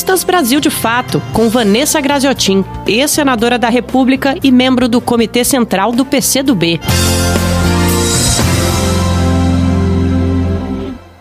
[0.00, 5.92] Entrevistas Brasil de Fato, com Vanessa Graziotin, ex-senadora da República e membro do Comitê Central
[5.92, 6.80] do PCdoB.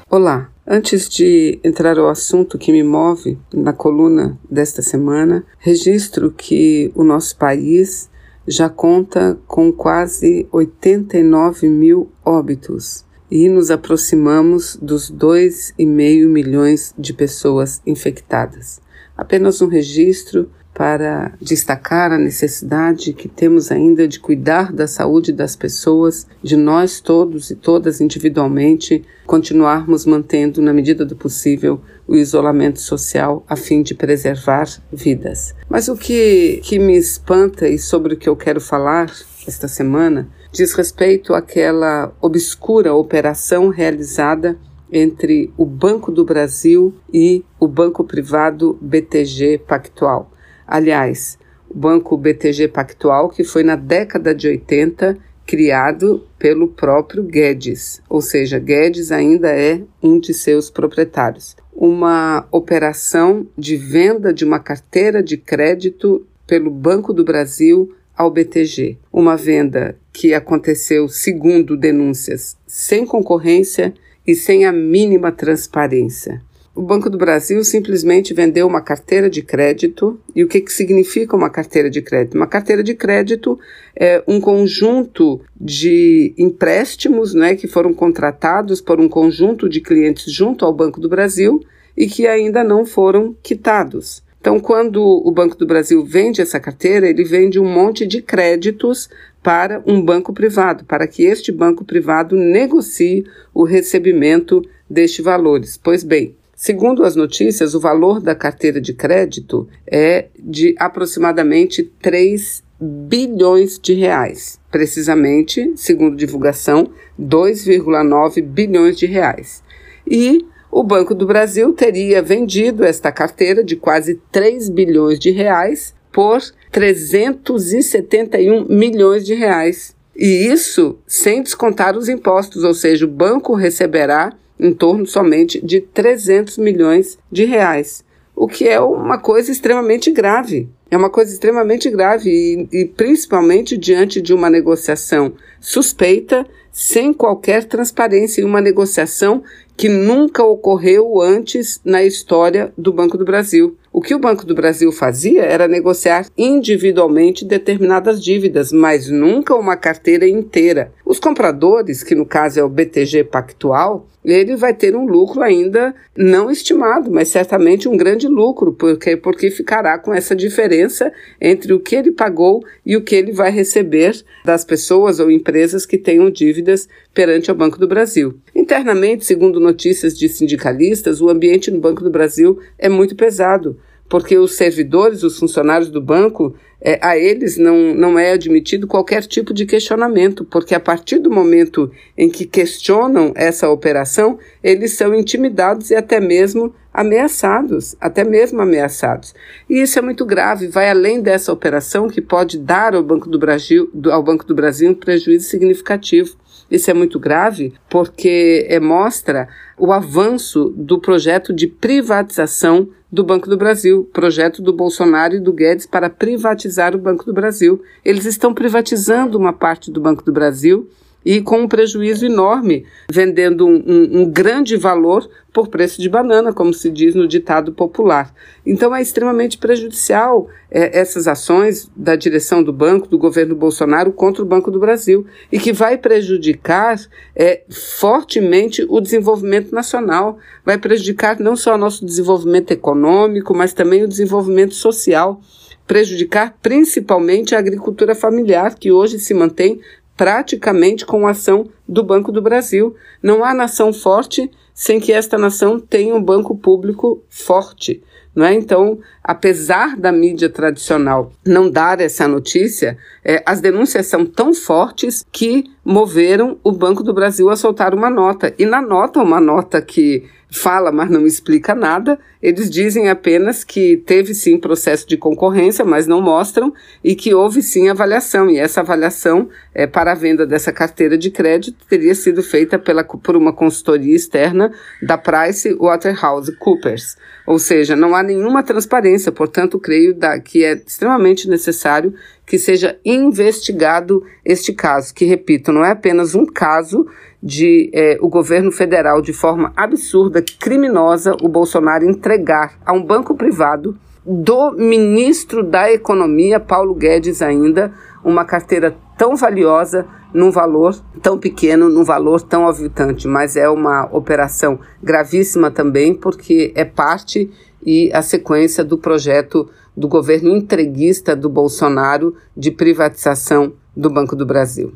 [0.09, 6.91] Olá, Antes de entrar ao assunto que me move na coluna desta semana, registro que
[6.95, 8.09] o nosso país
[8.47, 17.81] já conta com quase 89 mil óbitos e nos aproximamos dos 2,5 milhões de pessoas
[17.85, 18.81] infectadas.
[19.15, 25.53] Apenas um registro para destacar a necessidade que temos ainda de cuidar da saúde das
[25.53, 32.79] pessoas, de nós todos e todas individualmente continuarmos mantendo, na medida do possível, o isolamento
[32.79, 35.53] social a fim de preservar vidas.
[35.67, 39.11] Mas o que, que me espanta e sobre o que eu quero falar
[39.45, 44.57] esta semana diz respeito àquela obscura operação realizada
[44.91, 50.31] entre o Banco do Brasil e o banco privado BTG Pactual.
[50.65, 51.37] Aliás,
[51.69, 58.21] o Banco BTG Pactual, que foi na década de 80 criado pelo próprio Guedes, ou
[58.21, 61.55] seja, Guedes ainda é um de seus proprietários.
[61.73, 68.97] Uma operação de venda de uma carteira de crédito pelo Banco do Brasil ao BTG.
[69.13, 73.93] Uma venda que aconteceu, segundo denúncias, sem concorrência
[74.27, 76.41] e sem a mínima transparência.
[76.75, 80.19] O Banco do Brasil simplesmente vendeu uma carteira de crédito.
[80.35, 82.35] E o que, que significa uma carteira de crédito?
[82.35, 83.57] Uma carteira de crédito
[83.95, 90.65] é um conjunto de empréstimos né, que foram contratados por um conjunto de clientes junto
[90.65, 91.61] ao Banco do Brasil
[91.95, 94.21] e que ainda não foram quitados.
[94.39, 99.09] Então, quando o Banco do Brasil vende essa carteira, ele vende um monte de créditos
[99.43, 105.77] para um banco privado, para que este banco privado negocie o recebimento destes valores.
[105.81, 112.61] Pois bem, Segundo as notícias, o valor da carteira de crédito é de aproximadamente 3
[112.77, 114.59] bilhões de reais.
[114.69, 119.63] Precisamente, segundo divulgação, 2,9 bilhões de reais.
[120.05, 125.93] E o Banco do Brasil teria vendido esta carteira de quase 3 bilhões de reais
[126.11, 126.41] por
[126.71, 129.95] 371 milhões de reais.
[130.15, 135.79] E isso sem descontar os impostos, ou seja, o banco receberá em torno somente de
[135.79, 138.03] 300 milhões de reais,
[138.35, 140.67] o que é uma coisa extremamente grave.
[140.91, 147.65] É uma coisa extremamente grave e, e principalmente diante de uma negociação suspeita, sem qualquer
[147.65, 149.43] transparência, e uma negociação
[149.79, 153.77] que nunca ocorreu antes na história do Banco do Brasil.
[153.93, 159.77] O que o Banco do Brasil fazia era negociar individualmente determinadas dívidas, mas nunca uma
[159.77, 160.91] carteira inteira.
[161.05, 165.95] Os compradores, que no caso é o BTG Pactual, ele vai ter um lucro ainda
[166.15, 171.79] não estimado, mas certamente um grande lucro, porque, porque ficará com essa diferença entre o
[171.79, 176.29] que ele pagou e o que ele vai receber das pessoas ou empresas que tenham
[176.29, 178.35] dívidas perante o Banco do Brasil.
[178.69, 184.37] Internamente, segundo notícias de sindicalistas, o ambiente no Banco do Brasil é muito pesado porque
[184.37, 189.53] os servidores, os funcionários do banco, é, a eles não, não é admitido qualquer tipo
[189.53, 195.91] de questionamento, porque a partir do momento em que questionam essa operação, eles são intimidados
[195.91, 199.33] e até mesmo ameaçados, até mesmo ameaçados.
[199.69, 203.37] E isso é muito grave, vai além dessa operação que pode dar ao Banco do
[203.37, 206.35] Brasil, ao Banco do Brasil um prejuízo significativo.
[206.71, 209.47] Isso é muito grave porque é, mostra
[209.77, 215.51] o avanço do projeto de privatização do Banco do Brasil, projeto do Bolsonaro e do
[215.51, 217.81] Guedes para privatizar o Banco do Brasil.
[218.05, 220.87] Eles estão privatizando uma parte do Banco do Brasil
[221.29, 226.51] e com um prejuízo enorme, vendendo um, um, um, grande valor por preço de banana,
[226.51, 228.33] como se diz no ditado popular.
[228.65, 234.41] Então é extremamente prejudicial é, essas ações da direção do banco, do governo Bolsonaro contra
[234.41, 236.99] o Banco do Brasil, e que vai prejudicar
[237.35, 244.03] é, fortemente o desenvolvimento nacional, vai prejudicar não só o nosso desenvolvimento econômico, mas também
[244.03, 245.39] o desenvolvimento social
[245.85, 249.79] prejudicar principalmente a agricultura familiar, que hoje se mantém
[250.19, 252.93] praticamente com a ação do Banco do Brasil.
[253.23, 258.03] Não há nação forte sem que esta nação tenha um banco público forte.
[258.35, 258.53] Não é?
[258.53, 265.25] Então, apesar da mídia tradicional não dar essa notícia, é, as denúncias são tão fortes
[265.31, 268.53] que moveram o Banco do Brasil a soltar uma nota.
[268.59, 272.17] E na nota, uma nota que fala, mas não explica nada.
[272.41, 276.73] Eles dizem apenas que teve sim processo de concorrência, mas não mostram,
[277.03, 278.49] e que houve sim avaliação.
[278.49, 283.03] E essa avaliação é, para a venda dessa carteira de crédito teria sido feita pela,
[283.03, 287.17] por uma consultoria externa da Price Waterhouse Coopers.
[287.45, 292.13] Ou seja, não há nenhuma transparência, portanto, creio da, que é extremamente necessário
[292.49, 297.05] que seja investigado este caso, que, repito, não é apenas um caso
[297.41, 303.35] de é, o governo federal, de forma absurda, criminosa, o Bolsonaro entregar a um banco
[303.35, 307.93] privado do ministro da Economia, Paulo Guedes, ainda,
[308.23, 314.09] uma carteira tão valiosa num valor tão pequeno, num valor tão aviltante, mas é uma
[314.11, 317.51] operação gravíssima também, porque é parte
[317.85, 324.45] e a sequência do projeto do governo entreguista do Bolsonaro de privatização do Banco do
[324.45, 324.93] Brasil.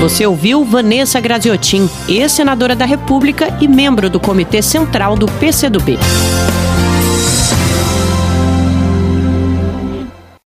[0.00, 5.98] Você ouviu Vanessa Graziotin, ex-senadora da República e membro do Comitê Central do PCdoB.